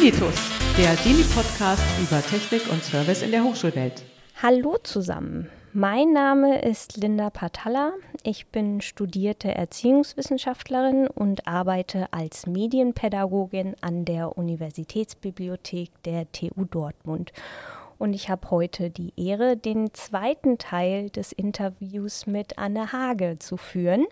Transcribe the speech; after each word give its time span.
Dinitus, 0.00 0.34
der 0.78 0.94
Dini-Podcast 1.04 1.82
über 2.00 2.22
Technik 2.22 2.72
und 2.72 2.82
Service 2.82 3.20
in 3.20 3.32
der 3.32 3.44
Hochschulwelt. 3.44 4.02
Hallo 4.42 4.78
zusammen. 4.82 5.50
Mein 5.74 6.14
Name 6.14 6.62
ist 6.62 6.96
Linda 6.96 7.28
Patalla. 7.28 7.92
Ich 8.22 8.46
bin 8.46 8.80
studierte 8.80 9.54
Erziehungswissenschaftlerin 9.54 11.06
und 11.06 11.46
arbeite 11.46 12.10
als 12.14 12.46
Medienpädagogin 12.46 13.76
an 13.82 14.06
der 14.06 14.38
Universitätsbibliothek 14.38 15.90
der 16.06 16.32
TU 16.32 16.64
Dortmund. 16.64 17.34
Und 17.98 18.14
ich 18.14 18.30
habe 18.30 18.50
heute 18.50 18.88
die 18.88 19.12
Ehre, 19.18 19.58
den 19.58 19.92
zweiten 19.92 20.56
Teil 20.56 21.10
des 21.10 21.32
Interviews 21.32 22.26
mit 22.26 22.56
Anne 22.56 22.90
Hage 22.92 23.36
zu 23.38 23.58
führen. 23.58 24.06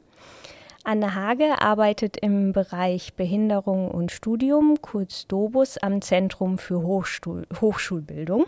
Anne 0.89 1.14
Hage 1.14 1.61
arbeitet 1.61 2.17
im 2.17 2.54
Bereich 2.54 3.13
Behinderung 3.13 3.90
und 3.90 4.11
Studium, 4.11 4.79
kurz 4.81 5.26
DOBUS, 5.26 5.76
am 5.76 6.00
Zentrum 6.00 6.57
für 6.57 6.80
Hochschul 6.80 7.46
Hochschulbildung. 7.61 8.46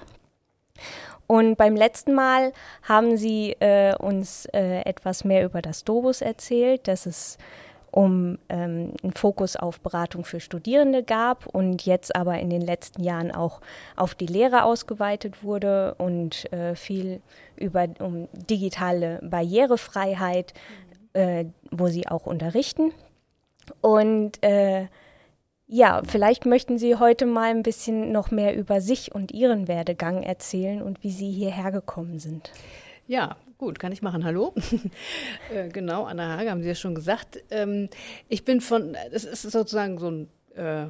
Und 1.26 1.56
beim 1.56 1.76
letzten 1.76 2.14
Mal 2.14 2.54
haben 2.82 3.18
Sie 3.18 3.52
äh, 3.60 3.94
uns 3.94 4.46
äh, 4.54 4.80
etwas 4.86 5.22
mehr 5.24 5.44
über 5.44 5.60
das 5.60 5.84
DOBUS 5.84 6.22
erzählt, 6.22 6.88
dass 6.88 7.04
es 7.04 7.36
um 7.90 8.38
ähm, 8.48 8.94
einen 9.02 9.12
Fokus 9.12 9.56
auf 9.56 9.80
Beratung 9.80 10.24
für 10.24 10.40
Studierende 10.40 11.02
gab 11.02 11.44
und 11.46 11.84
jetzt 11.84 12.16
aber 12.16 12.38
in 12.38 12.48
den 12.48 12.62
letzten 12.62 13.02
Jahren 13.02 13.32
auch 13.32 13.60
auf 13.96 14.14
die 14.14 14.26
Lehre 14.26 14.62
ausgeweitet 14.64 15.42
wurde 15.42 15.94
und 15.98 16.50
äh, 16.54 16.74
viel 16.74 17.20
über 17.56 17.86
um 17.98 18.28
digitale 18.32 19.20
Barrierefreiheit, 19.22 20.54
äh, 21.12 21.46
wo 21.70 21.88
sie 21.88 22.08
auch 22.08 22.26
unterrichten. 22.26 22.92
Und 23.80 24.42
äh, 24.42 24.86
ja, 25.72 26.02
vielleicht 26.04 26.46
möchten 26.46 26.78
Sie 26.78 26.96
heute 26.96 27.26
mal 27.26 27.50
ein 27.50 27.62
bisschen 27.62 28.10
noch 28.10 28.32
mehr 28.32 28.56
über 28.56 28.80
sich 28.80 29.14
und 29.14 29.30
Ihren 29.30 29.68
Werdegang 29.68 30.24
erzählen 30.24 30.82
und 30.82 31.04
wie 31.04 31.12
Sie 31.12 31.30
hierher 31.30 31.70
gekommen 31.70 32.18
sind. 32.18 32.50
Ja, 33.06 33.36
gut, 33.56 33.78
kann 33.78 33.92
ich 33.92 34.02
machen. 34.02 34.24
Hallo. 34.24 34.52
äh, 35.54 35.68
genau, 35.68 36.06
Anna 36.06 36.36
Hage 36.36 36.50
haben 36.50 36.62
Sie 36.62 36.68
ja 36.68 36.74
schon 36.74 36.96
gesagt. 36.96 37.40
Ähm, 37.50 37.88
ich 38.28 38.44
bin 38.44 38.60
von, 38.60 38.96
das 39.12 39.24
ist 39.24 39.42
sozusagen 39.42 39.98
so 39.98 40.10
ein 40.10 40.28
äh, 40.56 40.86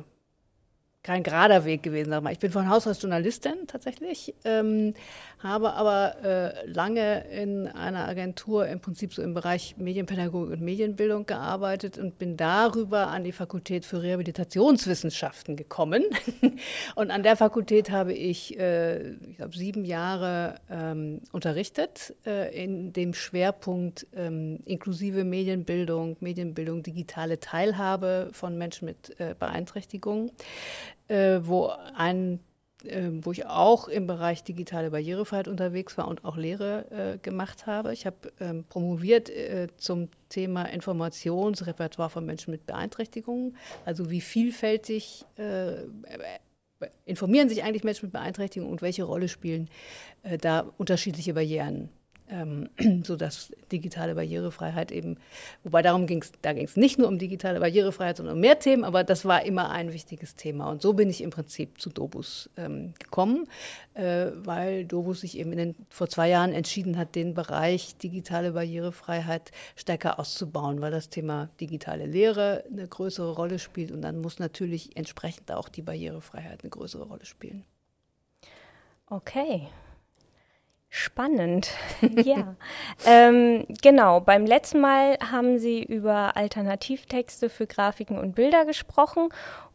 kein 1.03 1.23
gerader 1.23 1.65
Weg 1.65 1.83
gewesen. 1.83 2.11
Sag 2.11 2.23
mal. 2.23 2.33
Ich 2.33 2.39
bin 2.39 2.51
von 2.51 2.69
Haus 2.69 2.87
aus 2.87 3.01
Journalistin 3.01 3.67
tatsächlich, 3.67 4.35
ähm, 4.45 4.95
habe 5.39 5.73
aber 5.73 6.17
äh, 6.23 6.67
lange 6.67 7.25
in 7.31 7.67
einer 7.69 8.07
Agentur 8.07 8.67
im 8.69 8.81
Prinzip 8.81 9.15
so 9.15 9.23
im 9.23 9.33
Bereich 9.33 9.77
Medienpädagogik 9.79 10.53
und 10.53 10.61
Medienbildung 10.61 11.25
gearbeitet 11.25 11.97
und 11.97 12.19
bin 12.19 12.37
darüber 12.37 13.07
an 13.07 13.25
die 13.25 13.33
Fakultät 13.33 13.87
für 13.87 14.03
Rehabilitationswissenschaften 14.03 15.57
gekommen. 15.57 16.05
und 16.97 17.11
an 17.11 17.23
der 17.23 17.37
Fakultät 17.37 17.91
habe 17.91 18.13
ich, 18.13 18.59
äh, 18.59 19.13
ich 19.13 19.37
glaube, 19.39 19.57
sieben 19.57 19.87
Jahre 19.87 20.57
ähm, 20.71 21.23
unterrichtet 21.33 22.15
äh, 22.27 22.55
in 22.63 22.93
dem 22.93 23.15
Schwerpunkt 23.15 24.07
ähm, 24.15 24.59
inklusive 24.67 25.25
Medienbildung, 25.25 26.19
Medienbildung, 26.21 26.83
digitale 26.83 27.41
Teilhabe 27.41 28.29
von 28.33 28.59
Menschen 28.59 28.85
mit 28.85 29.19
äh, 29.19 29.35
Beeinträchtigungen 29.39 30.31
äh, 31.11 31.41
wo 31.43 31.71
ein 31.97 32.41
äh, 32.85 33.11
wo 33.23 33.33
ich 33.33 33.45
auch 33.47 33.89
im 33.89 34.07
Bereich 34.07 34.43
digitale 34.43 34.91
Barrierefreiheit 34.91 35.49
unterwegs 35.49 35.99
war 35.99 36.09
und 36.09 36.25
auch 36.25 36.37
Lehre 36.37 36.87
äh, 36.91 37.19
gemacht 37.19 37.67
habe. 37.67 37.93
Ich 37.93 38.07
habe 38.07 38.33
ähm, 38.41 38.65
promoviert 38.69 39.29
äh, 39.29 39.69
zum 39.77 40.09
Thema 40.31 40.65
Informationsrepertoire 40.65 42.09
von 42.09 42.25
Menschen 42.25 42.53
mit 42.53 42.67
Beeinträchtigungen, 42.67 43.57
also 43.85 44.11
wie 44.11 44.23
vielfältig 44.23 45.27
äh, 45.37 45.83
informieren 47.05 47.51
sich 47.51 47.63
eigentlich 47.63 47.85
Menschen 47.85 48.07
mit 48.07 48.13
Beeinträchtigungen 48.13 48.73
und 48.73 48.81
welche 48.81 49.05
Rolle 49.05 49.29
spielen 49.29 49.69
äh, 50.23 50.39
da 50.39 50.61
unterschiedliche 50.79 51.35
Barrieren 51.35 51.91
ähm, 52.31 52.69
sodass 53.05 53.53
digitale 53.71 54.15
Barrierefreiheit 54.15 54.93
eben, 54.93 55.17
wobei 55.65 55.83
darum 55.83 56.07
ging 56.07 56.23
es, 56.23 56.33
da 56.43 56.53
ging 56.53 56.65
es 56.65 56.77
nicht 56.77 56.99
nur 56.99 57.09
um 57.09 57.19
digitale 57.19 57.61
Barrierefreiheit, 57.61 58.17
sondern 58.17 58.37
um 58.37 58.41
mehr 58.41 58.59
Themen, 58.59 58.85
aber 58.85 59.05
das 59.05 59.25
war 59.25 59.45
immer 59.45 59.71
ein 59.71 59.93
wichtiges 59.93 60.37
Thema. 60.37 60.71
Und 60.71 60.83
so 60.83 60.93
bin 60.93 61.11
ich 61.11 61.23
im 61.23 61.31
Prinzip 61.31 61.81
zu 61.81 61.91
Dobus 61.91 62.51
ähm, 62.57 62.95
gekommen, 62.99 63.47
äh, 63.95 64.27
weil 64.37 64.85
Dobus 64.85 65.21
sich 65.21 65.39
eben 65.39 65.57
den, 65.57 65.75
vor 65.89 66.09
zwei 66.09 66.29
Jahren 66.29 66.53
entschieden 66.53 66.97
hat, 66.97 67.15
den 67.15 67.35
Bereich 67.35 67.97
digitale 67.97 68.53
Barrierefreiheit 68.53 69.51
stärker 69.77 70.19
auszubauen, 70.19 70.81
weil 70.81 70.91
das 70.91 71.11
Thema 71.11 71.51
digitale 71.61 72.07
Lehre 72.07 72.65
eine 72.71 72.87
größere 72.87 73.33
Rolle 73.33 73.59
spielt 73.59 73.91
und 73.91 74.03
dann 74.03 74.21
muss 74.21 74.39
natürlich 74.39 74.97
entsprechend 74.97 75.51
auch 75.53 75.69
die 75.69 75.83
Barrierefreiheit 75.83 76.63
eine 76.63 76.71
größere 76.71 77.05
Rolle 77.05 77.25
spielen. 77.25 77.65
Okay, 79.07 79.67
Spannend, 80.93 81.71
ja. 82.25 82.57
ähm, 83.07 83.65
genau, 83.81 84.19
beim 84.19 84.45
letzten 84.45 84.81
Mal 84.81 85.19
haben 85.31 85.61
Sie 85.61 85.85
über 85.85 86.37
Alternativtexte 86.37 87.49
für 87.49 87.69
Grafiken 87.69 88.19
und 88.19 88.35
Bilder 88.35 88.65
gesprochen 88.65 89.29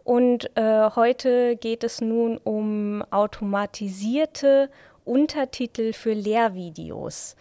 und 0.04 0.56
äh, 0.58 0.90
heute 0.96 1.56
geht 1.56 1.86
es 1.86 2.02
nun 2.02 2.38
um 2.38 3.02
automatisierte 3.12 4.70
Untertitel 5.06 5.94
für 5.94 6.12
Lehrvideos. 6.12 7.38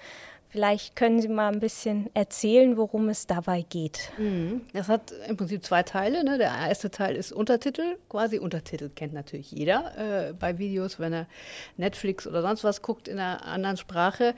Vielleicht 0.55 0.95
können 0.95 1.21
Sie 1.21 1.27
mal 1.27 1.53
ein 1.53 1.59
bisschen 1.59 2.09
erzählen, 2.15 2.77
worum 2.77 3.09
es 3.09 3.27
dabei 3.27 3.63
geht. 3.63 4.13
Mhm. 4.19 4.61
Das 4.73 4.87
hat 4.87 5.13
im 5.29 5.37
Prinzip 5.37 5.65
zwei 5.65 5.83
Teile. 5.83 6.23
Ne? 6.23 6.39
Der 6.39 6.53
erste 6.69 6.93
Teil 6.93 7.17
ist 7.17 7.33
Untertitel. 7.33 7.97
Quasi 8.09 8.39
Untertitel 8.39 8.89
kennt 8.89 9.15
natürlich 9.15 9.51
jeder 9.51 10.29
äh, 10.29 10.33
bei 10.33 10.57
Videos, 10.59 11.01
wenn 11.01 11.13
er 11.13 11.27
Netflix 11.77 12.25
oder 12.29 12.41
sonst 12.41 12.63
was 12.63 12.83
guckt 12.83 13.09
in 13.09 13.19
einer 13.19 13.45
anderen 13.45 13.77
Sprache. 13.77 14.37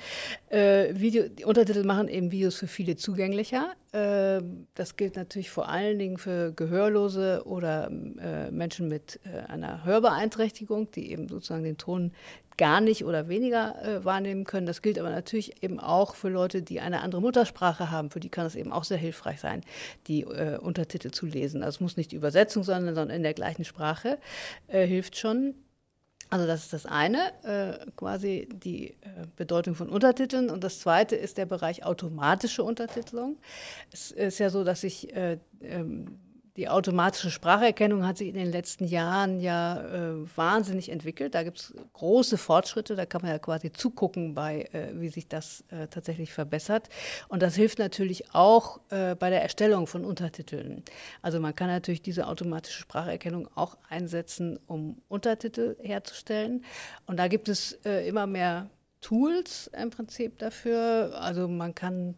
Äh, 0.48 0.94
Video, 0.94 1.24
Untertitel 1.44 1.84
machen 1.84 2.08
eben 2.08 2.32
Videos 2.32 2.56
für 2.56 2.66
viele 2.66 2.96
zugänglicher. 2.96 3.74
Äh, 3.92 4.42
das 4.74 4.96
gilt 4.96 5.16
natürlich 5.16 5.50
vor 5.50 5.68
allen 5.68 5.98
Dingen 5.98 6.16
für 6.16 6.50
Gehörlose 6.52 7.42
oder 7.44 7.90
äh, 7.90 8.50
Menschen 8.50 8.88
mit 8.88 9.20
äh, 9.24 9.50
einer 9.50 9.84
Hörbeeinträchtigung, 9.84 10.90
die 10.92 11.12
eben 11.12 11.28
sozusagen 11.28 11.64
den 11.64 11.76
Ton 11.76 12.12
gar 12.56 12.80
nicht 12.80 13.04
oder 13.04 13.28
weniger 13.28 13.82
äh, 13.82 14.04
wahrnehmen 14.04 14.44
können. 14.44 14.66
Das 14.66 14.82
gilt 14.82 14.98
aber 14.98 15.10
natürlich 15.10 15.62
eben 15.62 15.78
auch 15.78 16.14
für 16.14 16.28
Leute, 16.28 16.62
die 16.62 16.80
eine 16.80 17.00
andere 17.02 17.20
Muttersprache 17.20 17.90
haben. 17.90 18.10
Für 18.10 18.20
die 18.20 18.28
kann 18.28 18.46
es 18.46 18.54
eben 18.54 18.72
auch 18.72 18.84
sehr 18.84 18.96
hilfreich 18.96 19.40
sein, 19.40 19.62
die 20.06 20.22
äh, 20.22 20.58
Untertitel 20.58 21.10
zu 21.10 21.26
lesen. 21.26 21.62
Also 21.62 21.76
es 21.76 21.80
muss 21.80 21.96
nicht 21.96 22.12
die 22.12 22.16
Übersetzung 22.16 22.64
sein, 22.64 22.84
sondern 22.86 23.10
in 23.10 23.22
der 23.22 23.34
gleichen 23.34 23.64
Sprache 23.64 24.18
äh, 24.68 24.86
hilft 24.86 25.16
schon. 25.16 25.54
Also 26.28 26.46
das 26.46 26.64
ist 26.64 26.72
das 26.72 26.86
eine, 26.86 27.32
äh, 27.44 27.90
quasi 27.96 28.48
die 28.52 28.90
äh, 28.90 28.94
Bedeutung 29.36 29.74
von 29.74 29.88
Untertiteln. 29.88 30.50
Und 30.50 30.64
das 30.64 30.80
zweite 30.80 31.14
ist 31.14 31.38
der 31.38 31.46
Bereich 31.46 31.84
automatische 31.84 32.64
Untertitelung. 32.64 33.36
Es 33.92 34.10
ist 34.10 34.38
ja 34.38 34.50
so, 34.50 34.64
dass 34.64 34.82
ich 34.82 35.14
äh, 35.14 35.38
ähm, 35.60 36.18
die 36.56 36.68
automatische 36.68 37.30
Spracherkennung 37.30 38.06
hat 38.06 38.16
sich 38.18 38.28
in 38.28 38.34
den 38.34 38.50
letzten 38.50 38.84
Jahren 38.84 39.40
ja 39.40 39.80
äh, 39.80 40.36
wahnsinnig 40.36 40.90
entwickelt. 40.90 41.34
Da 41.34 41.42
gibt 41.42 41.58
es 41.58 41.74
große 41.92 42.38
Fortschritte. 42.38 42.96
Da 42.96 43.04
kann 43.04 43.22
man 43.22 43.30
ja 43.30 43.38
quasi 43.38 43.72
zugucken, 43.72 44.34
bei, 44.34 44.62
äh, 44.72 44.88
wie 44.94 45.08
sich 45.10 45.28
das 45.28 45.64
äh, 45.70 45.86
tatsächlich 45.88 46.32
verbessert. 46.32 46.88
Und 47.28 47.42
das 47.42 47.54
hilft 47.54 47.78
natürlich 47.78 48.34
auch 48.34 48.80
äh, 48.90 49.14
bei 49.14 49.28
der 49.28 49.42
Erstellung 49.42 49.86
von 49.86 50.04
Untertiteln. 50.04 50.82
Also 51.20 51.40
man 51.40 51.54
kann 51.54 51.68
natürlich 51.68 52.02
diese 52.02 52.26
automatische 52.26 52.80
Spracherkennung 52.80 53.48
auch 53.54 53.76
einsetzen, 53.90 54.58
um 54.66 55.02
Untertitel 55.08 55.76
herzustellen. 55.80 56.64
Und 57.06 57.18
da 57.18 57.28
gibt 57.28 57.48
es 57.48 57.72
äh, 57.84 58.08
immer 58.08 58.26
mehr 58.26 58.70
Tools 59.02 59.70
im 59.78 59.90
Prinzip 59.90 60.38
dafür. 60.38 61.12
Also 61.20 61.48
man 61.48 61.74
kann 61.74 62.14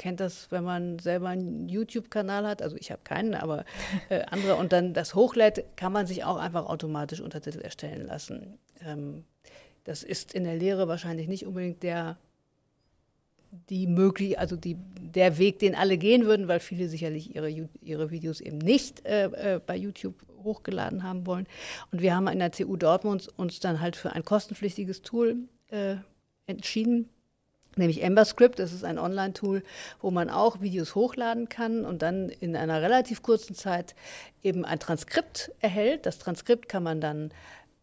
kennt 0.00 0.18
das, 0.18 0.50
wenn 0.50 0.64
man 0.64 0.98
selber 0.98 1.28
einen 1.28 1.68
YouTube-Kanal 1.68 2.46
hat, 2.46 2.62
also 2.62 2.74
ich 2.76 2.90
habe 2.90 3.02
keinen, 3.04 3.34
aber 3.34 3.66
äh, 4.08 4.22
andere, 4.22 4.56
und 4.56 4.72
dann 4.72 4.94
das 4.94 5.14
hochlädt, 5.14 5.76
kann 5.76 5.92
man 5.92 6.06
sich 6.06 6.24
auch 6.24 6.38
einfach 6.38 6.64
automatisch 6.64 7.20
Untertitel 7.20 7.60
erstellen 7.60 8.06
lassen. 8.06 8.58
Ähm, 8.82 9.24
das 9.84 10.02
ist 10.02 10.32
in 10.32 10.44
der 10.44 10.56
Lehre 10.56 10.88
wahrscheinlich 10.88 11.28
nicht 11.28 11.46
unbedingt 11.46 11.82
der 11.82 12.16
die 13.68 13.86
möglich, 13.88 14.38
also 14.38 14.56
die, 14.56 14.76
der 15.00 15.36
Weg, 15.36 15.58
den 15.58 15.74
alle 15.74 15.98
gehen 15.98 16.24
würden, 16.24 16.48
weil 16.48 16.60
viele 16.60 16.88
sicherlich 16.88 17.34
ihre, 17.34 17.50
ihre 17.50 18.10
Videos 18.10 18.40
eben 18.40 18.58
nicht 18.58 19.04
äh, 19.04 19.24
äh, 19.56 19.60
bei 19.64 19.76
YouTube 19.76 20.14
hochgeladen 20.44 21.02
haben 21.02 21.26
wollen. 21.26 21.46
Und 21.90 22.00
wir 22.00 22.14
haben 22.14 22.28
in 22.28 22.38
der 22.38 22.52
TU 22.52 22.76
Dortmund 22.76 23.28
uns 23.36 23.58
dann 23.58 23.80
halt 23.80 23.96
für 23.96 24.12
ein 24.12 24.24
kostenpflichtiges 24.24 25.02
Tool 25.02 25.48
äh, 25.68 25.96
entschieden, 26.46 27.08
nämlich 27.76 28.02
EmberScript. 28.02 28.58
Das 28.58 28.72
ist 28.72 28.84
ein 28.84 28.98
Online-Tool, 28.98 29.62
wo 30.00 30.10
man 30.10 30.30
auch 30.30 30.60
Videos 30.60 30.94
hochladen 30.94 31.48
kann 31.48 31.84
und 31.84 32.02
dann 32.02 32.28
in 32.28 32.56
einer 32.56 32.82
relativ 32.82 33.22
kurzen 33.22 33.54
Zeit 33.54 33.94
eben 34.42 34.64
ein 34.64 34.78
Transkript 34.78 35.52
erhält. 35.60 36.06
Das 36.06 36.18
Transkript 36.18 36.68
kann 36.68 36.82
man 36.82 37.00
dann 37.00 37.30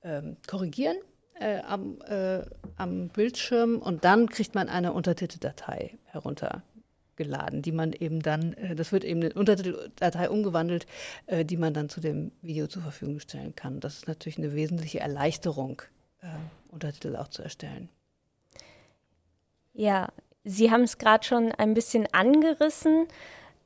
ähm, 0.04 0.38
korrigieren 0.48 0.98
äh, 1.40 1.60
am, 1.60 2.02
äh, 2.02 2.42
am 2.78 3.10
Bildschirm 3.10 3.78
und 3.78 4.04
dann 4.04 4.30
kriegt 4.30 4.56
man 4.56 4.70
eine 4.70 4.94
Untertiteldatei 4.94 5.98
herunter 6.06 6.64
geladen, 7.16 7.62
die 7.62 7.72
man 7.72 7.94
eben 7.94 8.22
dann, 8.22 8.54
äh, 8.54 8.76
das 8.76 8.92
wird 8.92 9.04
eben 9.04 9.22
in 9.22 9.32
Untertiteldatei 9.34 10.30
umgewandelt, 10.30 10.86
äh, 11.26 11.44
die 11.44 11.58
man 11.58 11.74
dann 11.74 11.90
zu 11.90 12.00
dem 12.00 12.32
Video 12.42 12.68
zur 12.68 12.84
Verfügung 12.84 13.20
stellen 13.20 13.56
kann. 13.56 13.80
Das 13.80 13.96
ist 13.96 14.08
natürlich 14.08 14.38
eine 14.38 14.54
wesentliche 14.54 15.00
Erleichterung, 15.00 15.82
äh, 16.22 16.28
Untertitel 16.70 17.16
auch 17.16 17.28
zu 17.28 17.42
erstellen. 17.42 17.90
Ja, 19.78 20.08
Sie 20.44 20.72
haben 20.72 20.82
es 20.82 20.98
gerade 20.98 21.24
schon 21.24 21.52
ein 21.52 21.76
bisschen 21.76 22.08
angerissen. 22.12 23.08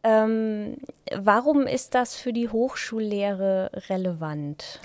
Ähm, 0.04 0.78
warum 1.16 1.66
ist 1.66 1.96
das 1.96 2.16
für 2.16 2.34
die 2.34 2.50
Hochschullehre 2.50 3.72
relevant? 3.88 4.82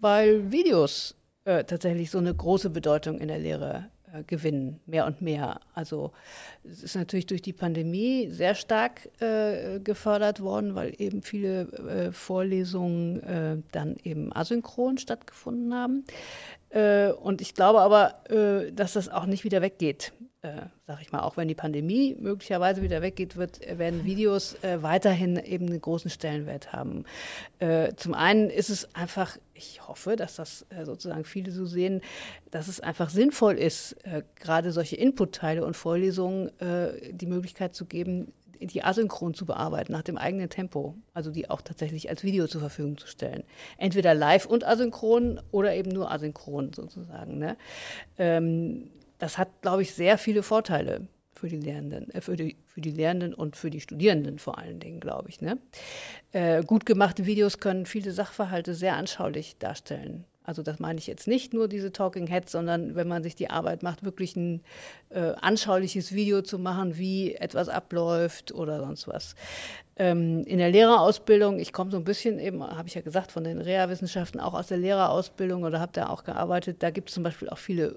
Weil 0.00 0.52
Videos 0.52 1.14
äh, 1.44 1.64
tatsächlich 1.64 2.10
so 2.10 2.18
eine 2.18 2.34
große 2.34 2.68
Bedeutung 2.68 3.20
in 3.20 3.28
der 3.28 3.38
Lehre 3.38 3.88
äh, 4.12 4.22
gewinnen, 4.24 4.80
mehr 4.86 5.06
und 5.06 5.22
mehr. 5.22 5.60
Also 5.74 6.12
es 6.64 6.82
ist 6.82 6.96
natürlich 6.96 7.26
durch 7.26 7.42
die 7.42 7.52
Pandemie 7.52 8.28
sehr 8.30 8.54
stark 8.54 9.08
äh, 9.20 9.80
gefördert 9.80 10.40
worden, 10.40 10.74
weil 10.74 10.94
eben 10.98 11.22
viele 11.22 11.62
äh, 11.62 12.12
Vorlesungen 12.12 13.22
äh, 13.22 13.56
dann 13.72 13.96
eben 14.04 14.34
asynchron 14.34 14.98
stattgefunden 14.98 15.74
haben. 15.74 16.04
Äh, 16.70 17.10
und 17.12 17.40
ich 17.40 17.54
glaube 17.54 17.80
aber, 17.80 18.14
dass 18.72 18.92
das 18.92 19.08
auch 19.08 19.26
nicht 19.26 19.44
wieder 19.44 19.62
weggeht. 19.62 20.12
Äh, 20.42 20.66
sag 20.86 21.02
ich 21.02 21.10
mal, 21.10 21.22
auch 21.22 21.36
wenn 21.36 21.48
die 21.48 21.56
Pandemie 21.56 22.16
möglicherweise 22.16 22.80
wieder 22.80 23.02
weggeht, 23.02 23.36
wird, 23.36 23.58
werden 23.76 24.04
Videos 24.04 24.54
äh, 24.62 24.80
weiterhin 24.84 25.36
eben 25.36 25.66
einen 25.66 25.80
großen 25.80 26.12
Stellenwert 26.12 26.72
haben. 26.72 27.06
Äh, 27.58 27.94
zum 27.96 28.14
einen 28.14 28.48
ist 28.48 28.70
es 28.70 28.94
einfach, 28.94 29.36
ich 29.52 29.88
hoffe, 29.88 30.14
dass 30.14 30.36
das 30.36 30.64
äh, 30.68 30.84
sozusagen 30.84 31.24
viele 31.24 31.50
so 31.50 31.66
sehen, 31.66 32.02
dass 32.52 32.68
es 32.68 32.78
einfach 32.78 33.10
sinnvoll 33.10 33.54
ist, 33.54 33.96
gerade 34.36 34.70
solche 34.70 34.94
Inputteile 34.94 35.64
und 35.66 35.76
Vorlesungen 35.76 36.50
die 37.12 37.26
Möglichkeit 37.26 37.74
zu 37.74 37.84
geben, 37.84 38.32
die 38.60 38.82
asynchron 38.82 39.34
zu 39.34 39.44
bearbeiten, 39.44 39.92
nach 39.92 40.02
dem 40.02 40.16
eigenen 40.16 40.48
Tempo, 40.48 40.94
also 41.14 41.30
die 41.30 41.50
auch 41.50 41.60
tatsächlich 41.60 42.08
als 42.08 42.24
Video 42.24 42.46
zur 42.46 42.60
Verfügung 42.60 42.96
zu 42.96 43.06
stellen. 43.06 43.44
Entweder 43.76 44.14
live 44.14 44.46
und 44.46 44.64
asynchron 44.64 45.40
oder 45.50 45.74
eben 45.74 45.90
nur 45.90 46.10
asynchron 46.10 46.72
sozusagen. 46.72 47.38
Ne? 47.38 47.56
Ähm, 48.16 48.90
das 49.18 49.38
hat, 49.38 49.62
glaube 49.62 49.82
ich, 49.82 49.94
sehr 49.94 50.18
viele 50.18 50.42
Vorteile 50.42 51.08
für 51.38 51.48
die 51.48 51.56
Lehrenden, 51.56 52.10
äh, 52.10 52.20
für, 52.20 52.36
die, 52.36 52.56
für 52.66 52.80
die 52.80 52.90
Lehrenden 52.90 53.34
und 53.34 53.56
für 53.56 53.70
die 53.70 53.80
Studierenden 53.80 54.38
vor 54.38 54.58
allen 54.58 54.80
Dingen, 54.80 55.00
glaube 55.00 55.28
ich. 55.28 55.40
Ne? 55.40 55.58
Äh, 56.32 56.62
gut 56.64 56.86
gemachte 56.86 57.26
Videos 57.26 57.58
können 57.60 57.86
viele 57.86 58.12
Sachverhalte 58.12 58.74
sehr 58.74 58.96
anschaulich 58.96 59.56
darstellen. 59.58 60.24
Also 60.42 60.62
das 60.62 60.78
meine 60.78 60.98
ich 60.98 61.06
jetzt 61.06 61.28
nicht 61.28 61.52
nur 61.52 61.68
diese 61.68 61.92
Talking 61.92 62.26
Heads, 62.26 62.52
sondern 62.52 62.94
wenn 62.94 63.06
man 63.06 63.22
sich 63.22 63.34
die 63.34 63.50
Arbeit 63.50 63.82
macht, 63.82 64.02
wirklich 64.02 64.34
ein 64.34 64.62
äh, 65.10 65.34
anschauliches 65.42 66.14
Video 66.14 66.40
zu 66.40 66.58
machen, 66.58 66.96
wie 66.96 67.34
etwas 67.34 67.68
abläuft 67.68 68.52
oder 68.52 68.78
sonst 68.80 69.06
was. 69.08 69.34
Ähm, 69.96 70.44
in 70.46 70.56
der 70.56 70.70
Lehrerausbildung, 70.70 71.58
ich 71.58 71.74
komme 71.74 71.90
so 71.90 71.98
ein 71.98 72.04
bisschen 72.04 72.38
eben, 72.38 72.62
habe 72.62 72.88
ich 72.88 72.94
ja 72.94 73.02
gesagt, 73.02 73.30
von 73.30 73.44
den 73.44 73.60
Reha-Wissenschaften, 73.60 74.40
auch 74.40 74.54
aus 74.54 74.68
der 74.68 74.78
Lehrerausbildung 74.78 75.64
oder 75.64 75.80
habe 75.80 75.92
da 75.92 76.08
auch 76.08 76.24
gearbeitet, 76.24 76.82
da 76.82 76.88
gibt 76.88 77.10
es 77.10 77.14
zum 77.14 77.24
Beispiel 77.24 77.50
auch 77.50 77.58
viele 77.58 77.96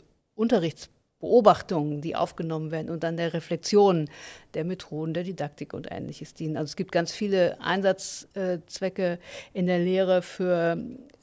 Unterrichtsbeobachtungen, 1.21 2.01
die 2.01 2.15
aufgenommen 2.15 2.71
werden 2.71 2.89
und 2.89 3.03
dann 3.03 3.17
der 3.17 3.33
Reflexion 3.33 4.09
der 4.53 4.65
Methoden, 4.65 5.13
der 5.13 5.23
Didaktik 5.23 5.73
und 5.73 5.91
ähnliches 5.91 6.33
dienen. 6.33 6.57
Also 6.57 6.71
es 6.71 6.75
gibt 6.75 6.91
ganz 6.91 7.11
viele 7.11 7.59
Einsatzzwecke 7.61 9.19
in 9.53 9.67
der 9.67 9.79
Lehre 9.79 10.21
für 10.21 10.77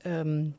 ähm, 0.04 0.54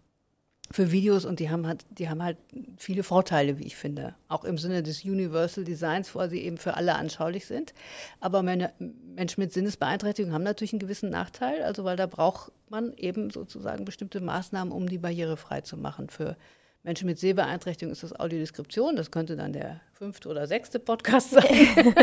für 0.71 0.91
Videos 0.91 1.25
und 1.25 1.39
die 1.39 1.49
haben 1.49 1.65
halt, 1.65 1.83
die 1.89 2.09
haben 2.09 2.21
halt 2.21 2.37
viele 2.77 3.01
Vorteile, 3.01 3.57
wie 3.57 3.63
ich 3.63 3.75
finde. 3.75 4.13
Auch 4.27 4.43
im 4.43 4.59
Sinne 4.59 4.83
des 4.83 5.03
Universal 5.03 5.63
Designs, 5.63 6.13
wo 6.13 6.27
sie 6.27 6.43
eben 6.43 6.57
für 6.57 6.75
alle 6.75 6.93
anschaulich 6.93 7.47
sind. 7.47 7.73
Aber 8.19 8.43
meine, 8.43 8.71
Menschen 9.15 9.41
mit 9.41 9.51
Sinnesbeeinträchtigung 9.51 10.31
haben 10.31 10.43
natürlich 10.43 10.73
einen 10.73 10.79
gewissen 10.79 11.09
Nachteil, 11.09 11.63
also 11.63 11.85
weil 11.85 11.95
da 11.95 12.05
braucht 12.05 12.51
man 12.69 12.93
eben 12.97 13.31
sozusagen 13.31 13.83
bestimmte 13.83 14.21
Maßnahmen, 14.21 14.71
um 14.71 14.87
die 14.87 14.99
barrierefrei 14.99 15.61
zu 15.61 15.75
machen. 15.75 16.07
Für 16.07 16.25
Menschen 16.25 16.58
mit 16.83 17.19
Sehbeeinträchtigung 17.19 17.91
ist 17.91 18.03
das 18.03 18.17
Audiodeskription, 18.17 18.95
das 18.95 19.11
könnte 19.11 19.35
dann 19.35 19.53
der 19.53 19.81
fünfte 19.93 20.29
oder 20.29 20.47
sechste 20.47 20.79
Podcast 20.79 21.31
sein. 21.31 21.43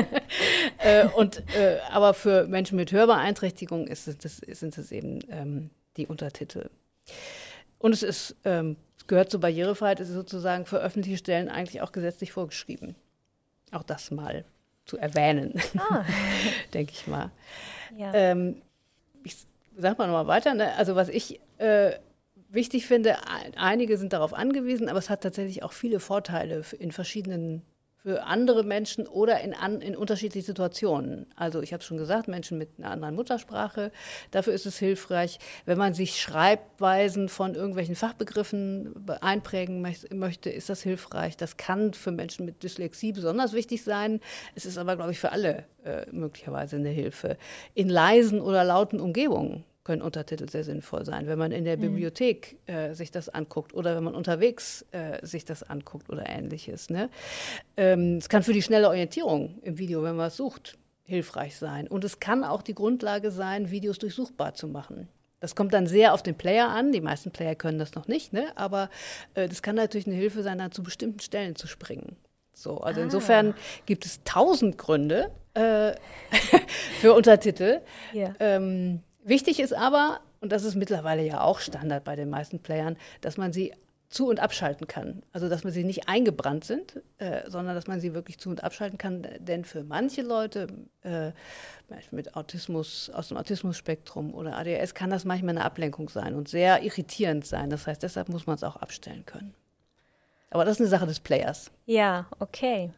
äh, 0.79 1.07
und, 1.09 1.43
äh, 1.57 1.79
aber 1.91 2.15
für 2.15 2.47
Menschen 2.47 2.77
mit 2.77 2.93
Hörbeeinträchtigung 2.93 3.87
ist 3.87 4.07
es, 4.07 4.19
das, 4.19 4.37
sind 4.37 4.77
es 4.77 4.93
eben 4.93 5.21
ähm, 5.31 5.71
die 5.97 6.07
Untertitel. 6.07 6.69
Und 7.79 7.93
es 7.93 8.03
ist, 8.03 8.37
ähm, 8.45 8.77
gehört 9.07 9.31
zur 9.31 9.41
Barrierefreiheit, 9.41 10.01
es 10.01 10.09
ist 10.09 10.15
sozusagen 10.15 10.67
für 10.67 10.79
öffentliche 10.79 11.19
Stellen 11.19 11.49
eigentlich 11.49 11.81
auch 11.81 11.93
gesetzlich 11.93 12.33
vorgeschrieben. 12.33 12.95
Auch 13.73 13.83
das 13.83 14.11
mal 14.11 14.45
zu 14.85 14.99
erwähnen, 14.99 15.55
ah. 15.79 16.05
denke 16.75 16.93
ich 16.93 17.07
mal. 17.07 17.31
Ja. 17.97 18.13
Ähm, 18.15 18.63
ich 19.25 19.37
sag 19.77 19.99
mal 19.99 20.07
nochmal 20.07 20.27
weiter. 20.27 20.55
Ne? 20.55 20.73
Also 20.75 20.95
was 20.95 21.09
ich 21.09 21.41
äh, 21.59 21.93
wichtig 22.57 22.87
finde, 22.87 23.17
einige 23.57 23.97
sind 23.97 24.13
darauf 24.13 24.35
angewiesen, 24.35 24.89
aber 24.89 24.99
es 24.99 25.09
hat 25.09 25.21
tatsächlich 25.21 25.63
auch 25.63 25.73
viele 25.73 26.01
Vorteile 26.01 26.65
in 26.77 26.91
verschiedenen 26.91 27.63
für 28.07 28.23
andere 28.23 28.63
Menschen 28.63 29.09
oder 29.09 29.41
in, 29.41 29.53
an, 29.53 29.81
in 29.81 29.97
unterschiedlichen 29.97 30.47
Situationen. 30.47 31.27
Also 31.35 31.61
ich 31.61 31.73
habe 31.73 31.83
schon 31.83 31.97
gesagt, 31.97 32.29
Menschen 32.29 32.57
mit 32.57 32.69
einer 32.79 32.93
anderen 32.93 33.17
Muttersprache, 33.17 33.91
dafür 34.31 34.53
ist 34.53 34.65
es 34.65 34.79
hilfreich. 34.79 35.41
Wenn 35.65 35.77
man 35.77 35.93
sich 35.93 36.21
Schreibweisen 36.21 37.29
von 37.29 37.57
irgendwelchen 37.57 37.97
Fachbegriffen 37.97 38.95
einprägen 39.21 39.85
möchte, 40.13 40.51
ist 40.51 40.69
das 40.69 40.83
hilfreich. 40.83 41.37
Das 41.37 41.57
kann 41.57 41.95
für 41.95 42.13
Menschen 42.13 42.47
mit 42.47 42.63
Dyslexie 42.63 43.11
besonders 43.11 43.55
wichtig 43.55 43.83
sein. 43.83 44.21
Es 44.55 44.67
ist 44.67 44.79
aber, 44.79 44.95
glaube 44.95 45.11
ich, 45.11 45.19
für 45.19 45.33
alle 45.33 45.65
äh, 45.85 46.07
möglicherweise 46.13 46.77
eine 46.77 46.91
Hilfe. 46.91 47.37
In 47.75 47.89
leisen 47.89 48.41
oder 48.41 48.63
lauten 48.63 49.01
Umgebungen 49.01 49.65
können 49.87 50.03
Untertitel 50.03 50.49
sehr 50.49 50.65
sinnvoll 50.65 51.05
sein, 51.05 51.29
wenn 51.29 51.39
man 51.39 51.53
in 51.53 51.65
der 51.65 51.77
mhm. 51.77 51.83
Bibliothek 51.83 52.59
äh, 52.67 52.93
sich 52.93 53.13
das 53.13 53.29
anguckt 53.29 53.73
oder 53.73 53.95
wenn 53.95 54.03
man 54.03 54.17
unterwegs 54.17 54.85
äh, 54.91 55.25
sich 55.25 55.45
das 55.45 55.63
anguckt 55.63 56.11
oder 56.11 56.29
ähnliches. 56.29 56.91
Ne? 56.91 57.09
Ähm, 57.77 58.17
es 58.17 58.29
kann 58.29 58.43
für 58.43 58.53
die 58.53 58.63
schnelle 58.63 58.89
Orientierung 58.89 59.61
im 59.63 59.79
Video, 59.79 60.03
wenn 60.03 60.17
man 60.17 60.27
es 60.27 60.37
sucht, 60.37 60.77
hilfreich 61.05 61.57
sein. 61.57 61.87
Und 61.87 62.03
es 62.03 62.19
kann 62.19 62.43
auch 62.43 62.63
die 62.63 62.75
Grundlage 62.75 63.31
sein, 63.31 63.71
Videos 63.71 64.01
durchsuchbar 64.01 64.55
zu 64.55 64.67
machen. 64.67 65.07
Das 65.39 65.55
kommt 65.55 65.73
dann 65.73 65.87
sehr 65.87 66.15
auf 66.15 66.25
den 66.25 66.35
Player 66.35 66.69
an. 66.69 66.91
Die 66.91 67.01
meisten 67.01 67.31
Player 67.31 67.55
können 67.55 67.79
das 67.79 67.95
noch 67.95 68.09
nicht, 68.09 68.33
ne? 68.33 68.49
aber 68.57 68.91
äh, 69.35 69.49
das 69.49 69.63
kann 69.63 69.77
natürlich 69.77 70.09
eine 70.09 70.17
Hilfe 70.17 70.43
sein, 70.43 70.59
dann 70.59 70.73
zu 70.73 70.83
bestimmten 70.83 71.21
Stellen 71.21 71.55
zu 71.55 71.69
springen. 71.69 72.17
So, 72.53 72.79
also 72.79 73.01
ah. 73.01 73.05
insofern 73.05 73.55
gibt 73.85 74.05
es 74.05 74.25
tausend 74.25 74.79
Gründe 74.79 75.31
äh, 75.55 75.93
für 77.01 77.15
Untertitel. 77.15 77.83
Ja. 78.13 78.35
Ähm, 78.41 79.03
Wichtig 79.27 79.59
ist 79.59 79.75
aber, 79.75 80.21
und 80.41 80.53
das 80.53 80.63
ist 80.63 80.77
mittlerweile 80.77 81.25
ja 81.25 81.41
auch 81.41 81.59
Standard 81.59 82.05
bei 82.05 82.15
den 82.15 82.31
meisten 82.31 82.61
Playern, 82.61 82.97
dass 83.23 83.37
man 83.37 83.53
sie 83.53 83.73
zu- 84.09 84.29
und 84.29 84.39
abschalten 84.39 84.87
kann. 84.87 85.25
Also 85.33 85.49
dass 85.49 85.65
man 85.65 85.73
sie 85.73 85.83
nicht 85.83 86.09
eingebrannt 86.09 86.65
sind, 86.65 87.03
äh, 87.19 87.43
sondern 87.51 87.75
dass 87.75 87.89
man 87.89 87.99
sie 87.99 88.15
wirklich 88.15 88.39
zu- 88.39 88.51
und 88.51 88.63
abschalten 88.63 88.99
kann. 88.99 89.27
Denn 89.41 89.65
für 89.65 89.83
manche 89.83 90.23
Leute 90.23 90.69
äh, 91.03 91.33
mit 92.13 92.37
Autismus, 92.37 93.11
aus 93.11 93.27
dem 93.27 93.37
Autismus-Spektrum 93.37 94.33
oder 94.33 94.57
ADHS 94.57 94.95
kann 94.95 95.11
das 95.11 95.25
manchmal 95.25 95.57
eine 95.57 95.65
Ablenkung 95.65 96.09
sein 96.09 96.37
und 96.37 96.49
sehr 96.49 96.85
irritierend 96.85 97.45
sein. 97.45 97.69
Das 97.69 97.89
heißt, 97.89 98.05
deshalb 98.05 98.29
muss 98.29 98.47
man 98.47 98.55
es 98.55 98.63
auch 98.63 98.77
abstellen 98.77 99.27
können. 99.27 99.55
Aber 100.51 100.65
das 100.65 100.77
ist 100.77 100.83
eine 100.83 100.89
Sache 100.89 101.07
des 101.07 101.19
Players. 101.19 101.73
Ja, 101.85 102.27
okay. 102.39 102.93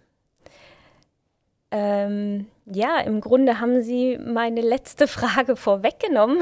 Ähm, 1.71 2.47
ja, 2.65 3.01
im 3.01 3.21
Grunde 3.21 3.61
haben 3.61 3.83
Sie 3.83 4.19
meine 4.19 4.63
letzte 4.63 5.07
Frage 5.07 5.57
vorweggenommen. 5.57 6.39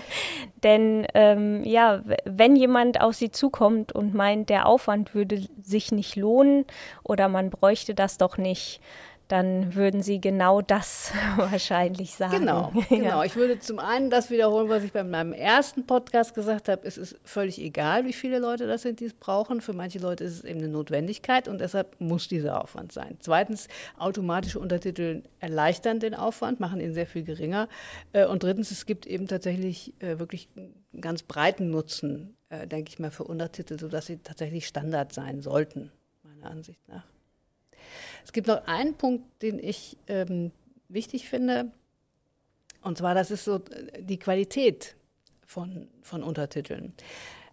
Denn 0.62 1.06
ähm, 1.14 1.62
ja, 1.64 2.02
wenn 2.24 2.56
jemand 2.56 3.00
auf 3.00 3.14
Sie 3.14 3.30
zukommt 3.30 3.92
und 3.92 4.14
meint, 4.14 4.48
der 4.48 4.66
Aufwand 4.66 5.14
würde 5.14 5.46
sich 5.62 5.92
nicht 5.92 6.16
lohnen 6.16 6.64
oder 7.02 7.28
man 7.28 7.50
bräuchte 7.50 7.94
das 7.94 8.16
doch 8.16 8.38
nicht, 8.38 8.80
dann 9.32 9.74
würden 9.74 10.02
Sie 10.02 10.20
genau 10.20 10.60
das 10.60 11.10
wahrscheinlich 11.36 12.12
sagen. 12.12 12.40
Genau, 12.40 12.70
genau. 12.90 13.22
Ich 13.22 13.34
würde 13.34 13.58
zum 13.58 13.78
einen 13.78 14.10
das 14.10 14.28
wiederholen, 14.28 14.68
was 14.68 14.84
ich 14.84 14.92
bei 14.92 15.04
meinem 15.04 15.32
ersten 15.32 15.86
Podcast 15.86 16.34
gesagt 16.34 16.68
habe. 16.68 16.86
Es 16.86 16.98
ist 16.98 17.18
völlig 17.24 17.58
egal, 17.58 18.04
wie 18.04 18.12
viele 18.12 18.38
Leute 18.38 18.66
das 18.66 18.82
sind, 18.82 19.00
die 19.00 19.06
es 19.06 19.14
brauchen. 19.14 19.62
Für 19.62 19.72
manche 19.72 19.98
Leute 20.00 20.22
ist 20.24 20.34
es 20.34 20.44
eben 20.44 20.58
eine 20.58 20.68
Notwendigkeit 20.68 21.48
und 21.48 21.62
deshalb 21.62 21.98
muss 21.98 22.28
dieser 22.28 22.62
Aufwand 22.62 22.92
sein. 22.92 23.16
Zweitens, 23.20 23.68
automatische 23.96 24.60
Untertitel 24.60 25.22
erleichtern 25.40 25.98
den 25.98 26.14
Aufwand, 26.14 26.60
machen 26.60 26.78
ihn 26.78 26.92
sehr 26.92 27.06
viel 27.06 27.24
geringer. 27.24 27.70
Äh, 28.12 28.26
und 28.26 28.42
drittens, 28.42 28.70
es 28.70 28.84
gibt 28.84 29.06
eben 29.06 29.28
tatsächlich 29.28 29.94
äh, 30.02 30.18
wirklich 30.18 30.50
einen 30.54 31.00
ganz 31.00 31.22
breiten 31.22 31.70
Nutzen, 31.70 32.36
äh, 32.50 32.66
denke 32.66 32.90
ich 32.90 32.98
mal, 32.98 33.10
für 33.10 33.24
Untertitel, 33.24 33.78
sodass 33.78 34.04
sie 34.04 34.18
tatsächlich 34.18 34.66
Standard 34.66 35.14
sein 35.14 35.40
sollten, 35.40 35.90
meiner 36.22 36.50
Ansicht 36.50 36.86
nach. 36.86 37.04
Es 38.24 38.32
gibt 38.32 38.46
noch 38.46 38.66
einen 38.66 38.94
Punkt, 38.94 39.24
den 39.42 39.58
ich 39.58 39.96
ähm, 40.06 40.52
wichtig 40.88 41.28
finde, 41.28 41.72
und 42.82 42.98
zwar 42.98 43.14
das 43.14 43.30
ist 43.30 43.44
so 43.44 43.56
äh, 43.56 44.02
die 44.02 44.18
Qualität 44.18 44.96
von, 45.46 45.88
von 46.02 46.22
Untertiteln. 46.22 46.92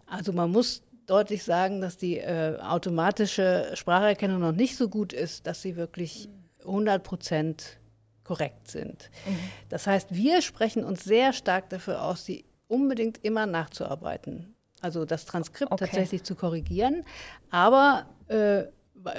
Also 0.06 0.32
man 0.32 0.50
muss 0.50 0.82
deutlich 1.06 1.44
sagen, 1.44 1.80
dass 1.80 1.96
die 1.96 2.18
äh, 2.18 2.58
automatische 2.60 3.70
Spracherkennung 3.74 4.40
noch 4.40 4.52
nicht 4.52 4.76
so 4.76 4.88
gut 4.88 5.12
ist, 5.12 5.46
dass 5.46 5.62
sie 5.62 5.76
wirklich 5.76 6.28
100 6.60 7.02
Prozent 7.02 7.78
korrekt 8.24 8.70
sind. 8.70 9.10
Mhm. 9.26 9.38
Das 9.68 9.86
heißt, 9.86 10.14
wir 10.14 10.42
sprechen 10.42 10.84
uns 10.84 11.04
sehr 11.04 11.32
stark 11.32 11.68
dafür 11.70 12.04
aus, 12.04 12.24
die 12.24 12.44
unbedingt 12.68 13.24
immer 13.24 13.46
nachzuarbeiten. 13.46 14.54
Also 14.80 15.04
das 15.04 15.26
Transkript 15.26 15.72
okay. 15.72 15.84
tatsächlich 15.84 16.22
zu 16.22 16.34
korrigieren. 16.34 17.04
Aber 17.50 18.06
äh, 18.28 18.64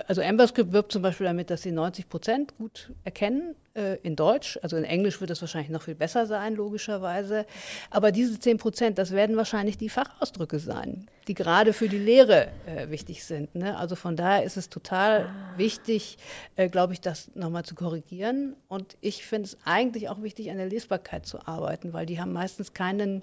also 0.07 0.21
AmberScript 0.21 0.71
wirbt 0.71 0.91
zum 0.91 1.01
Beispiel 1.01 1.25
damit, 1.25 1.50
dass 1.50 1.61
sie 1.61 1.71
90 1.71 2.09
Prozent 2.09 2.57
gut 2.57 2.91
erkennen 3.03 3.55
äh, 3.73 3.95
in 4.03 4.15
Deutsch. 4.15 4.59
Also 4.61 4.77
in 4.77 4.83
Englisch 4.83 5.19
wird 5.21 5.29
das 5.29 5.41
wahrscheinlich 5.41 5.71
noch 5.71 5.83
viel 5.83 5.95
besser 5.95 6.25
sein, 6.25 6.55
logischerweise. 6.55 7.45
Aber 7.89 8.11
diese 8.11 8.39
10 8.39 8.57
Prozent, 8.57 8.97
das 8.97 9.11
werden 9.11 9.38
wahrscheinlich 9.38 9.77
die 9.77 9.89
Fachausdrücke 9.89 10.59
sein, 10.59 11.07
die 11.27 11.33
gerade 11.33 11.73
für 11.73 11.89
die 11.89 11.97
Lehre 11.97 12.47
äh, 12.65 12.89
wichtig 12.89 13.23
sind. 13.23 13.55
Ne? 13.55 13.77
Also 13.77 13.95
von 13.95 14.15
daher 14.15 14.43
ist 14.43 14.57
es 14.57 14.69
total 14.69 15.27
ah. 15.27 15.57
wichtig, 15.57 16.17
äh, 16.55 16.69
glaube 16.69 16.93
ich, 16.93 17.01
das 17.01 17.31
nochmal 17.35 17.63
zu 17.63 17.75
korrigieren. 17.75 18.55
Und 18.67 18.97
ich 19.01 19.25
finde 19.25 19.47
es 19.47 19.57
eigentlich 19.65 20.09
auch 20.09 20.21
wichtig, 20.21 20.51
an 20.51 20.57
der 20.57 20.67
Lesbarkeit 20.67 21.25
zu 21.25 21.45
arbeiten, 21.47 21.93
weil 21.93 22.05
die 22.05 22.19
haben 22.19 22.33
meistens 22.33 22.73
keinen, 22.73 23.21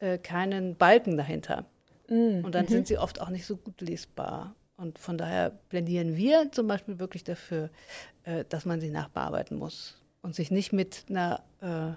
äh, 0.00 0.18
keinen 0.18 0.76
Balken 0.76 1.16
dahinter. 1.16 1.64
Mm. 2.08 2.44
Und 2.44 2.54
dann 2.54 2.66
mhm. 2.66 2.70
sind 2.70 2.86
sie 2.86 2.98
oft 2.98 3.20
auch 3.20 3.30
nicht 3.30 3.46
so 3.46 3.56
gut 3.56 3.80
lesbar. 3.80 4.54
Und 4.76 4.98
von 4.98 5.18
daher 5.18 5.50
plädieren 5.68 6.16
wir 6.16 6.50
zum 6.50 6.66
Beispiel 6.66 6.98
wirklich 6.98 7.24
dafür, 7.24 7.70
äh, 8.24 8.44
dass 8.48 8.64
man 8.64 8.80
sie 8.80 8.90
nachbearbeiten 8.90 9.56
muss 9.56 10.02
und 10.22 10.34
sich 10.34 10.50
nicht 10.50 10.72
mit 10.72 11.04
einer 11.08 11.42
äh, 11.60 11.92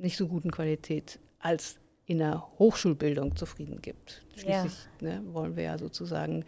nicht 0.00 0.16
so 0.16 0.28
guten 0.28 0.50
Qualität 0.50 1.18
als 1.40 1.78
in 2.06 2.18
der 2.18 2.58
Hochschulbildung 2.58 3.36
zufrieden 3.36 3.80
gibt. 3.82 4.24
Schließlich 4.34 4.72
ja. 5.00 5.20
ne, 5.20 5.22
wollen 5.32 5.56
wir 5.56 5.64
ja 5.64 5.78
sozusagen, 5.78 6.44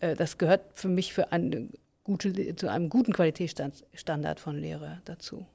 äh, 0.00 0.14
das 0.14 0.38
gehört 0.38 0.62
für 0.72 0.88
mich 0.88 1.12
für 1.12 1.32
eine 1.32 1.68
gute, 2.02 2.56
zu 2.56 2.68
einem 2.68 2.88
guten 2.88 3.12
Qualitätsstandard 3.12 4.40
von 4.40 4.58
Lehre 4.58 5.00
dazu. 5.04 5.46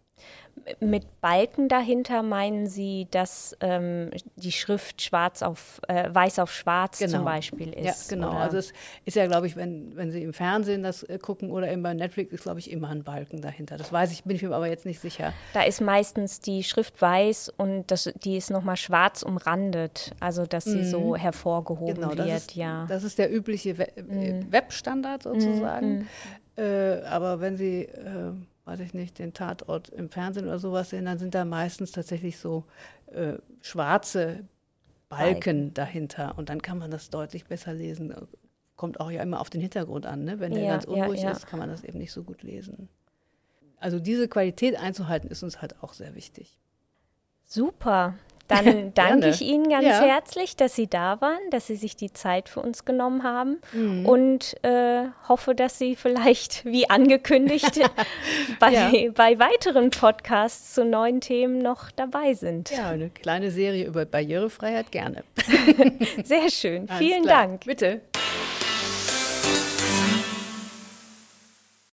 Mit 0.82 1.22
Balken 1.22 1.70
dahinter 1.70 2.22
meinen 2.22 2.68
Sie, 2.68 3.08
dass 3.12 3.56
ähm, 3.62 4.10
die 4.36 4.52
Schrift 4.52 5.02
schwarz 5.02 5.42
auf 5.42 5.80
äh, 5.88 6.14
weiß 6.14 6.40
auf 6.40 6.52
schwarz 6.52 7.00
genau. 7.00 7.18
zum 7.18 7.26
Beispiel 7.26 7.74
ist? 7.74 8.12
Ja, 8.12 8.16
genau. 8.16 8.32
Oder? 8.32 8.40
Also 8.40 8.58
es 8.58 8.74
ist 9.06 9.16
ja, 9.16 9.26
glaube 9.28 9.48
ich, 9.48 9.56
wenn, 9.56 9.96
wenn 9.96 10.12
Sie 10.12 10.22
im 10.22 10.34
Fernsehen 10.34 10.84
das 10.84 11.04
äh, 11.04 11.18
gucken 11.18 11.52
oder 11.52 11.72
eben 11.72 11.82
bei 11.82 11.94
Netflix, 11.94 12.34
ist, 12.34 12.44
glaube 12.44 12.60
ich, 12.60 12.72
immer 12.72 12.90
ein 12.90 13.04
Balken 13.04 13.42
dahinter. 13.42 13.78
Das 13.78 13.94
weiß 13.94 14.12
ich, 14.12 14.24
bin 14.26 14.36
ich 14.36 14.44
mir 14.44 14.54
aber 14.54 14.68
jetzt 14.68 14.86
nicht 14.86 15.00
sicher. 15.00 15.34
Da 15.54 15.64
ist 15.64 15.82
meistens 15.82 16.40
die 16.42 16.64
Schrift 16.64 17.02
weiß 17.02 17.54
und 17.58 17.90
das, 17.90 18.12
die 18.24 18.38
ist 18.38 18.52
nochmal 18.52 18.78
schwarz 18.78 19.24
umrandet, 19.24 20.12
also 20.20 20.46
dass 20.46 20.66
sie 20.66 20.80
mhm. 20.80 20.90
so 20.90 21.16
hervorgehoben 21.16 21.96
genau, 21.96 22.18
wird. 22.18 22.30
Ist, 22.30 22.56
ja. 22.56 22.86
Das 22.90 23.04
ist 23.04 23.18
der 23.18 23.34
übliche 23.34 23.78
We 23.78 23.88
mhm. 23.96 24.52
Webstandard 24.52 25.24
sozusagen. 25.24 26.00
Mhm. 26.00 26.08
Äh, 26.60 27.02
aber 27.04 27.40
wenn 27.40 27.56
Sie 27.56 27.84
äh, 27.84 28.34
weiß 28.70 28.80
ich 28.82 28.94
nicht, 28.94 29.18
den 29.18 29.34
Tatort 29.34 29.90
im 29.90 30.10
Fernsehen 30.10 30.46
oder 30.46 30.60
sowas 30.60 30.92
sehen, 30.92 31.06
dann 31.06 31.18
sind 31.18 31.34
da 31.34 31.44
meistens 31.44 31.92
tatsächlich 31.92 32.38
so 32.38 32.66
äh, 33.08 33.34
schwarze 33.62 34.46
Balken 35.10 35.74
dahinter 35.74 36.38
und 36.38 36.50
dann 36.50 36.62
kann 36.62 36.78
man 36.78 36.92
das 36.92 37.10
deutlich 37.10 37.46
besser 37.46 37.74
lesen. 37.74 38.14
Kommt 38.76 39.00
auch 39.00 39.10
ja 39.10 39.24
immer 39.24 39.42
auf 39.42 39.50
den 39.50 39.60
Hintergrund 39.60 40.06
an, 40.06 40.24
ne? 40.24 40.40
Wenn 40.40 40.54
der 40.54 40.64
ja, 40.64 40.72
ganz 40.72 40.86
unruhig 40.86 41.22
ja, 41.22 41.30
ja. 41.30 41.32
ist, 41.32 41.48
kann 41.48 41.58
man 41.58 41.70
das 41.70 41.84
eben 41.84 41.98
nicht 41.98 42.12
so 42.12 42.24
gut 42.24 42.44
lesen. 42.44 42.90
Also 43.80 44.00
diese 44.00 44.28
Qualität 44.28 44.80
einzuhalten 44.80 45.30
ist 45.30 45.42
uns 45.42 45.62
halt 45.62 45.82
auch 45.82 45.94
sehr 45.94 46.14
wichtig. 46.14 46.60
Super. 47.46 48.14
Dann 48.50 48.94
danke 48.96 49.30
ich 49.30 49.42
Ihnen 49.42 49.70
ganz 49.70 49.86
ja. 49.86 50.02
herzlich, 50.02 50.58
dass 50.58 50.76
Sie 50.76 50.88
da 50.88 51.22
waren, 51.22 51.40
dass 51.52 51.68
Sie 51.68 51.76
sich 51.76 51.96
die 51.96 52.12
Zeit 52.12 52.50
für 52.50 52.60
uns 52.60 52.84
genommen 52.84 53.24
haben 53.24 53.62
mhm. 53.72 54.06
und 54.06 54.62
äh, 54.64 55.06
hoffe, 55.30 55.56
dass 55.56 55.78
Sie 55.78 55.96
vielleicht, 55.96 56.66
wie 56.66 56.90
angekündigt, 56.90 57.80
bei, 58.60 58.74
ja. 58.74 58.92
bei 59.14 59.40
weiteren 59.40 59.92
Podcasts 59.92 60.74
zu 60.74 60.84
neuen 60.84 61.22
Themen 61.22 61.60
noch 61.60 61.92
dabei 61.92 62.34
sind. 62.34 62.72
Ja, 62.72 62.90
eine 62.90 63.10
kleine 63.10 63.52
Serie 63.52 63.86
über 63.86 64.06
Barrierefreiheit 64.06 64.92
gerne. 64.92 65.24
Sehr 66.24 66.50
schön. 66.50 66.90
Alles 66.90 67.00
Vielen 67.00 67.24
klar. 67.24 67.48
Dank. 67.48 67.66
Bitte. 67.66 68.02